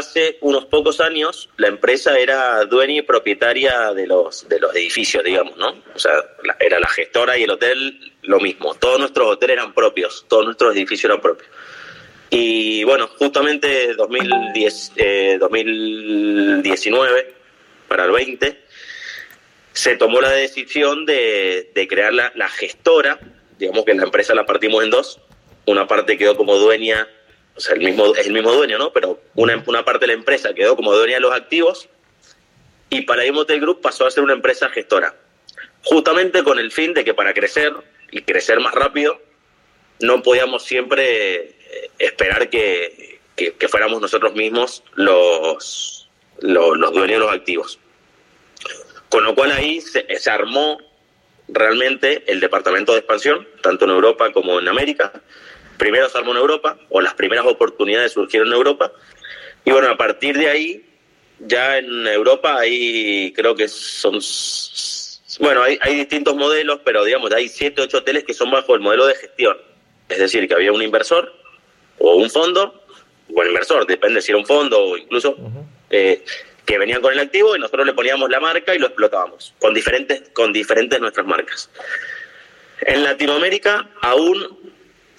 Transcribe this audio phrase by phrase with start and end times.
[0.00, 5.22] hace unos pocos años la empresa era dueña y propietaria de los, de los edificios,
[5.24, 5.74] digamos, ¿no?
[5.94, 6.12] O sea,
[6.58, 8.74] era la gestora y el hotel lo mismo.
[8.74, 11.48] Todos nuestros hoteles eran propios, todos nuestros edificios eran propios.
[12.30, 14.92] Y bueno, justamente 2010,
[15.40, 17.34] 2019, eh,
[17.88, 18.60] para el 20,
[19.72, 23.18] se tomó la decisión de, crear la, la gestora,
[23.58, 25.20] digamos que la empresa la partimos en dos,
[25.66, 27.08] una parte quedó como dueña
[27.56, 28.92] o sea, el mismo, es el mismo dueño, ¿no?
[28.92, 31.88] Pero una, una parte de la empresa quedó como dueña de los activos
[32.90, 35.14] y para Hotel Group pasó a ser una empresa gestora.
[35.84, 37.72] Justamente con el fin de que para crecer
[38.10, 39.20] y crecer más rápido,
[40.00, 46.08] no podíamos siempre eh, esperar que, que, fuéramos nosotros mismos los,
[46.40, 47.78] los, dueños de los activos.
[49.08, 50.78] Con lo cual ahí se armó
[51.48, 55.12] realmente el departamento de expansión, tanto en Europa como en América,
[55.80, 58.92] primero se armó en Europa, o las primeras oportunidades surgieron en Europa,
[59.64, 60.84] y bueno, a partir de ahí,
[61.38, 64.20] ya en Europa hay, creo que son,
[65.40, 69.06] bueno, hay, distintos modelos, pero digamos, hay siete, ocho hoteles que son bajo el modelo
[69.06, 69.56] de gestión.
[70.08, 71.32] Es decir, que había un inversor
[71.98, 72.84] o un fondo,
[73.34, 75.36] o el inversor, depende si era un fondo o incluso,
[75.88, 76.22] eh,
[76.66, 79.72] que venían con el activo y nosotros le poníamos la marca y lo explotábamos, con
[79.72, 81.70] diferentes, con diferentes nuestras marcas.
[82.82, 84.59] En Latinoamérica aún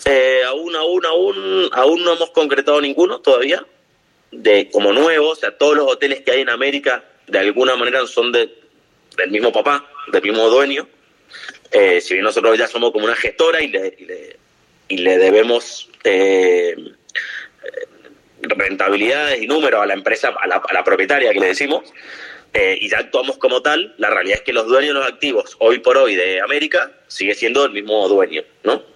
[0.05, 3.65] eh, aún, aún, aún, aún no hemos concretado ninguno todavía,
[4.31, 8.05] de como nuevo, o sea, todos los hoteles que hay en América de alguna manera
[8.07, 8.49] son de,
[9.17, 10.87] del mismo papá, del mismo dueño.
[11.71, 14.37] Eh, si bien nosotros ya somos como una gestora y le,
[14.87, 16.75] y le, debemos eh,
[18.41, 21.93] rentabilidades y números a la empresa, a la, a la propietaria que le decimos,
[22.53, 25.79] y ya actuamos como tal, la realidad es que los dueños de los activos hoy
[25.79, 28.90] por hoy de América sigue siendo el mismo dueño, ¿no?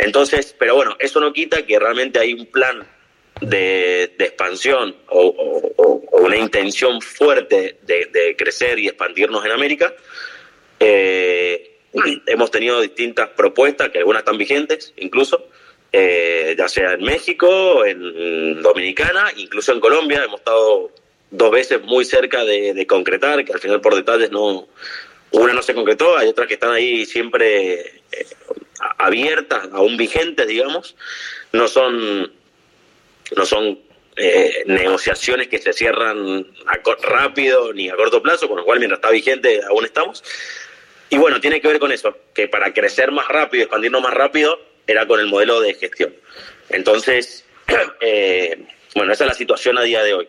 [0.00, 2.86] Entonces, pero bueno, eso no quita que realmente hay un plan
[3.42, 9.92] de, expansión o, una intención fuerte de, crecer y expandirnos en América.
[10.78, 11.78] Eh,
[12.26, 15.48] hemos tenido distintas propuestas, que algunas están vigentes incluso,
[15.92, 20.24] eh, ya sea en México, en Dominicana, incluso en Colombia.
[20.24, 20.90] Hemos estado
[21.30, 24.66] dos veces muy cerca de, concretar, que al final por detalles no,
[25.32, 27.99] una no se concretó, hay otras que están ahí siempre
[28.98, 30.96] abiertas, aún vigentes, digamos,
[31.52, 32.32] no son,
[33.36, 33.78] no son
[34.16, 38.98] eh, negociaciones que se cierran a rápido ni a corto plazo, con lo cual mientras
[38.98, 40.22] está vigente aún estamos.
[41.08, 44.60] Y bueno, tiene que ver con eso, que para crecer más rápido, expandirnos más rápido,
[44.86, 46.14] era con el modelo de gestión.
[46.68, 47.44] Entonces,
[48.00, 48.64] eh,
[48.94, 50.28] bueno, esa es la situación a día de hoy.